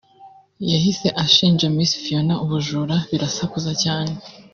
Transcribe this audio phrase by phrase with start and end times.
[0.71, 4.13] yahise ashinja Miss Phiona ubujura birasakuza cyane